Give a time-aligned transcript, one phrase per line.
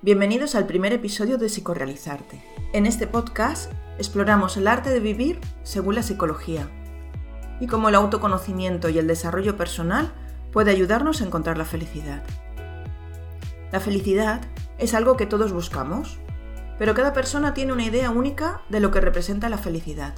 [0.00, 2.40] Bienvenidos al primer episodio de Psicorealizarte.
[2.72, 6.70] En este podcast exploramos el arte de vivir según la psicología
[7.58, 10.12] y cómo el autoconocimiento y el desarrollo personal
[10.52, 12.22] puede ayudarnos a encontrar la felicidad.
[13.72, 14.40] La felicidad
[14.78, 16.20] es algo que todos buscamos,
[16.78, 20.14] pero cada persona tiene una idea única de lo que representa la felicidad.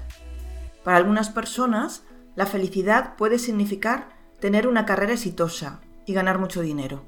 [0.84, 2.02] Para algunas personas,
[2.36, 4.10] la felicidad puede significar
[4.40, 7.02] tener una carrera exitosa y ganar mucho dinero,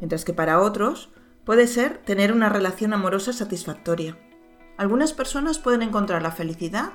[0.00, 1.12] mientras que para otros
[1.44, 4.16] puede ser tener una relación amorosa satisfactoria.
[4.76, 6.92] Algunas personas pueden encontrar la felicidad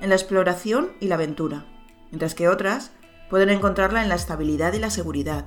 [0.00, 1.66] en la exploración y la aventura,
[2.10, 2.92] mientras que otras
[3.30, 5.46] pueden encontrarla en la estabilidad y la seguridad.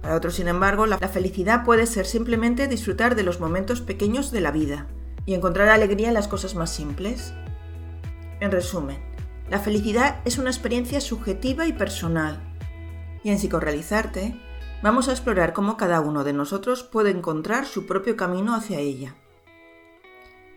[0.00, 4.40] Para otros, sin embargo, la felicidad puede ser simplemente disfrutar de los momentos pequeños de
[4.40, 4.86] la vida
[5.26, 7.32] y encontrar alegría en las cosas más simples.
[8.40, 8.98] En resumen,
[9.48, 12.40] la felicidad es una experiencia subjetiva y personal.
[13.22, 14.34] Y en psicorealizarte,
[14.82, 19.14] vamos a explorar cómo cada uno de nosotros puede encontrar su propio camino hacia ella.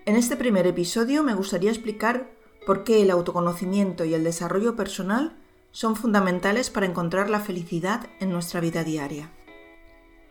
[0.05, 2.29] En este primer episodio me gustaría explicar
[2.65, 5.35] por qué el autoconocimiento y el desarrollo personal
[5.71, 9.31] son fundamentales para encontrar la felicidad en nuestra vida diaria.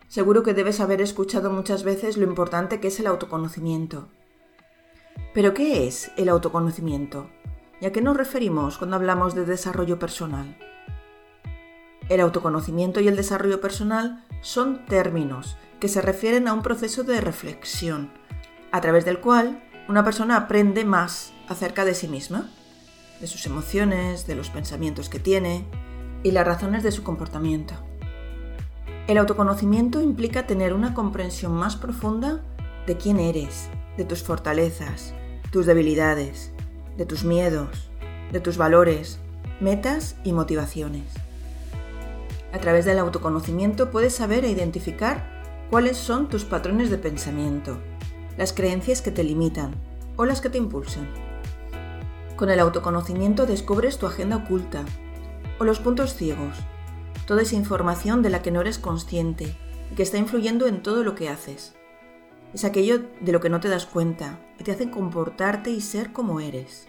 [0.09, 4.09] Seguro que debes haber escuchado muchas veces lo importante que es el autoconocimiento.
[5.33, 7.29] Pero ¿qué es el autoconocimiento?
[7.81, 10.57] ¿Y a qué nos referimos cuando hablamos de desarrollo personal?
[12.09, 17.21] El autoconocimiento y el desarrollo personal son términos que se refieren a un proceso de
[17.21, 18.11] reflexión,
[18.73, 22.51] a través del cual una persona aprende más acerca de sí misma,
[23.21, 25.65] de sus emociones, de los pensamientos que tiene
[26.23, 27.75] y las razones de su comportamiento.
[29.07, 32.43] El autoconocimiento implica tener una comprensión más profunda
[32.87, 35.15] de quién eres, de tus fortalezas,
[35.51, 36.53] tus debilidades,
[36.97, 37.91] de tus miedos,
[38.33, 39.19] de tus valores,
[39.61, 41.24] metas y motivaciones.
[42.55, 47.79] A través del autoconocimiento puedes saber e identificar cuáles son tus patrones de pensamiento,
[48.39, 49.75] las creencias que te limitan
[50.15, 51.09] o las que te impulsan.
[52.37, 54.85] Con el autoconocimiento descubres tu agenda oculta
[55.59, 56.57] o los puntos ciegos,
[57.27, 59.53] toda esa información de la que no eres consciente
[59.91, 61.75] y que está influyendo en todo lo que haces.
[62.55, 66.13] Es aquello de lo que no te das cuenta y te hace comportarte y ser
[66.13, 66.87] como eres.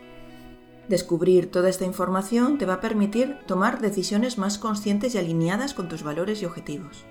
[0.89, 5.89] Descubrir toda esta información te va a permitir tomar decisiones más conscientes y alineadas con
[5.89, 7.05] tus valores y objetivos.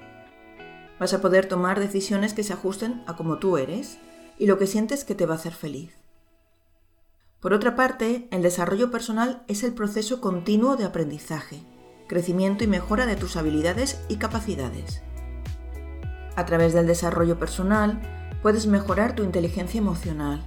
[1.01, 3.99] Vas a poder tomar decisiones que se ajusten a como tú eres
[4.39, 5.93] y lo que sientes que te va a hacer feliz.
[7.41, 11.61] Por otra parte, el desarrollo personal es el proceso continuo de aprendizaje,
[12.07, 15.03] crecimiento y mejora de tus habilidades y capacidades.
[16.37, 18.01] A través del desarrollo personal
[18.41, 20.45] puedes mejorar tu inteligencia emocional,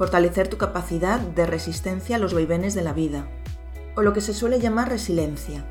[0.00, 3.28] fortalecer tu capacidad de resistencia a los vaivenes de la vida,
[3.94, 5.66] o lo que se suele llamar resiliencia,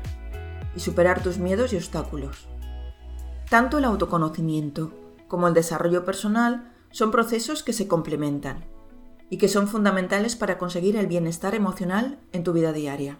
[0.76, 2.48] y superar tus miedos y obstáculos.
[3.48, 4.92] Tanto el autoconocimiento
[5.26, 8.66] como el desarrollo personal son procesos que se complementan
[9.30, 13.18] y que son fundamentales para conseguir el bienestar emocional en tu vida diaria.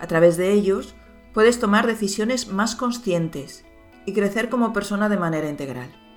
[0.00, 0.96] A través de ellos
[1.32, 3.64] puedes tomar decisiones más conscientes
[4.04, 6.07] y crecer como persona de manera integral.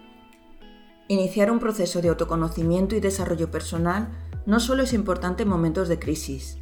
[1.12, 4.08] Iniciar un proceso de autoconocimiento y desarrollo personal
[4.46, 6.58] no solo es importante en momentos de crisis,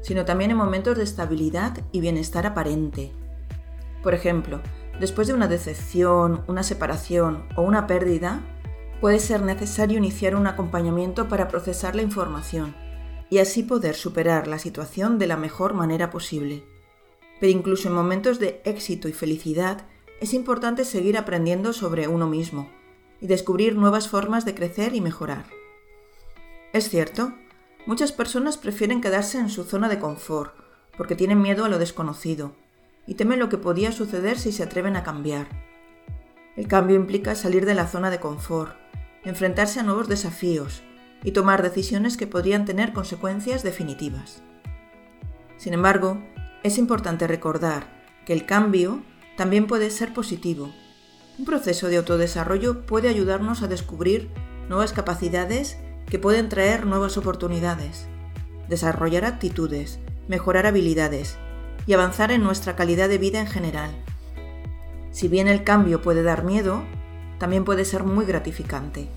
[0.00, 3.12] sino también en momentos de estabilidad y bienestar aparente.
[4.02, 4.62] Por ejemplo,
[4.98, 8.40] después de una decepción, una separación o una pérdida,
[9.02, 12.74] puede ser necesario iniciar un acompañamiento para procesar la información
[13.28, 16.64] y así poder superar la situación de la mejor manera posible.
[17.38, 19.84] Pero incluso en momentos de éxito y felicidad,
[20.22, 22.79] es importante seguir aprendiendo sobre uno mismo
[23.20, 25.44] y descubrir nuevas formas de crecer y mejorar.
[26.72, 27.32] Es cierto,
[27.86, 30.54] muchas personas prefieren quedarse en su zona de confort
[30.96, 32.54] porque tienen miedo a lo desconocido
[33.06, 35.48] y temen lo que podía suceder si se atreven a cambiar.
[36.56, 38.76] El cambio implica salir de la zona de confort,
[39.24, 40.82] enfrentarse a nuevos desafíos
[41.22, 44.42] y tomar decisiones que podrían tener consecuencias definitivas.
[45.56, 46.22] Sin embargo,
[46.62, 49.02] es importante recordar que el cambio
[49.36, 50.72] también puede ser positivo
[51.40, 54.28] un proceso de autodesarrollo puede ayudarnos a descubrir
[54.68, 58.08] nuevas capacidades que pueden traer nuevas oportunidades,
[58.68, 61.38] desarrollar actitudes, mejorar habilidades
[61.86, 63.90] y avanzar en nuestra calidad de vida en general.
[65.12, 66.82] Si bien el cambio puede dar miedo,
[67.38, 69.08] también puede ser muy gratificante.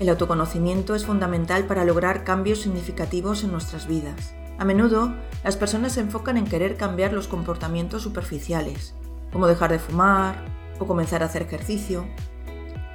[0.00, 4.34] El autoconocimiento es fundamental para lograr cambios significativos en nuestras vidas.
[4.58, 5.14] A menudo,
[5.44, 8.96] las personas se enfocan en querer cambiar los comportamientos superficiales,
[9.30, 12.04] como dejar de fumar, o comenzar a hacer ejercicio,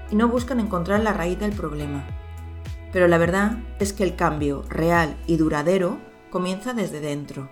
[0.10, 2.06] y no buscan encontrar la raíz del problema.
[2.94, 5.98] Pero la verdad es que el cambio real y duradero
[6.30, 7.50] comienza desde dentro.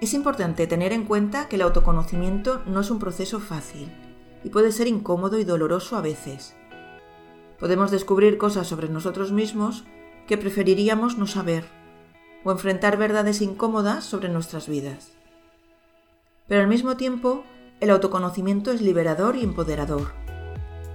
[0.00, 3.90] Es importante tener en cuenta que el autoconocimiento no es un proceso fácil
[4.44, 6.54] y puede ser incómodo y doloroso a veces,
[7.58, 9.84] Podemos descubrir cosas sobre nosotros mismos
[10.26, 11.64] que preferiríamos no saber
[12.44, 15.12] o enfrentar verdades incómodas sobre nuestras vidas.
[16.48, 17.44] Pero al mismo tiempo,
[17.80, 20.12] el autoconocimiento es liberador y empoderador.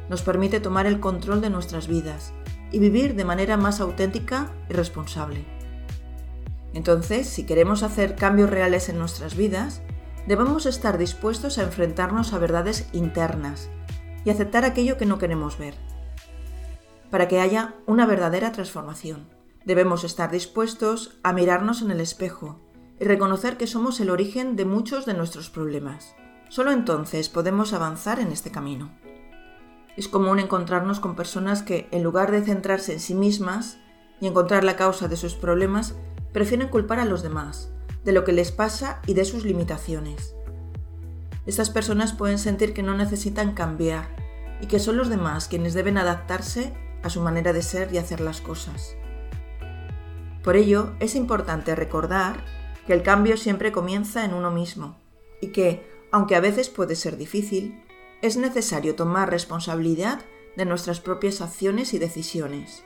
[0.10, 2.34] Nos permite tomar el control de nuestras vidas
[2.72, 5.46] y vivir de manera más auténtica y responsable.
[6.74, 9.82] Entonces, si queremos hacer cambios reales en nuestras vidas,
[10.28, 13.70] debemos estar dispuestos a enfrentarnos a verdades internas
[14.26, 15.76] y aceptar aquello que no queremos ver.
[17.10, 19.28] Para que haya una verdadera transformación,
[19.66, 22.60] debemos estar dispuestos a mirarnos en el espejo
[23.00, 26.16] y reconocer que somos el origen de muchos de nuestros problemas.
[26.52, 28.92] Solo entonces podemos avanzar en este camino.
[29.96, 33.78] Es común encontrarnos con personas que, en lugar de centrarse en sí mismas
[34.20, 35.96] y encontrar la causa de sus problemas,
[36.34, 37.72] prefieren culpar a los demás,
[38.04, 40.36] de lo que les pasa y de sus limitaciones.
[41.46, 44.14] Estas personas pueden sentir que no necesitan cambiar
[44.60, 48.20] y que son los demás quienes deben adaptarse a su manera de ser y hacer
[48.20, 48.98] las cosas.
[50.44, 52.44] Por ello, es importante recordar
[52.86, 54.98] que el cambio siempre comienza en uno mismo
[55.42, 57.84] y que, aunque a veces puede ser difícil,
[58.22, 60.22] es necesario tomar responsabilidad
[60.56, 62.84] de nuestras propias acciones y decisiones.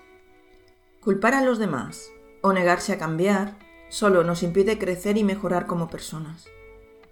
[1.02, 2.10] Culpar a los demás
[2.42, 3.58] o negarse a cambiar
[3.90, 6.46] solo nos impide crecer y mejorar como personas.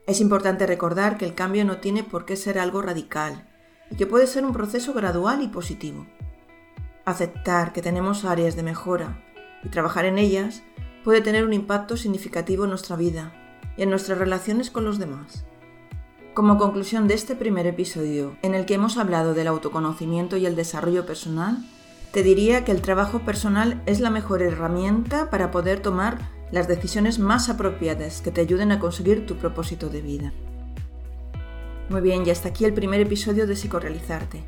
[0.06, 3.50] Es importante recordar que el cambio no tiene por qué ser algo radical
[3.90, 6.08] y que puede ser un proceso gradual y positivo.
[7.06, 9.24] Aceptar que tenemos áreas de mejora
[9.64, 10.64] y trabajar en ellas
[11.04, 13.34] puede tener un impacto significativo en nuestra vida
[13.78, 15.46] y en nuestras relaciones con los demás.
[16.34, 20.56] Como conclusión de este primer episodio, en el que hemos hablado del autoconocimiento y el
[20.56, 21.60] desarrollo personal,
[22.12, 26.18] te diría que el trabajo personal es la mejor herramienta para poder tomar
[26.52, 30.34] las decisiones más apropiadas que te ayuden a conseguir tu propósito de vida.
[31.90, 34.44] Muy bien, y hasta aquí el primer episodio de Psicorealizarte.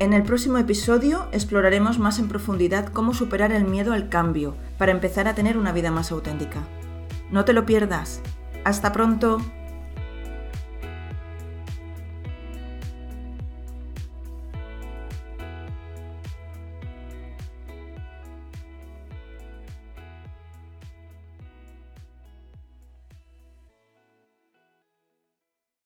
[0.00, 4.92] En el próximo episodio exploraremos más en profundidad cómo superar el miedo al cambio para
[4.92, 6.60] empezar a tener una vida más auténtica.
[7.30, 8.20] No te lo pierdas.
[8.64, 9.40] Hasta pronto.